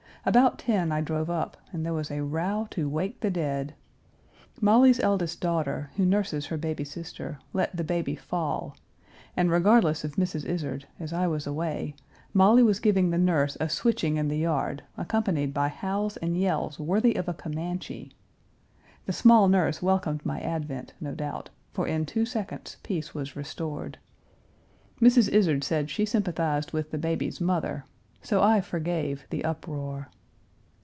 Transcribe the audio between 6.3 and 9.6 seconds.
her baby sister, let the baby fall, and,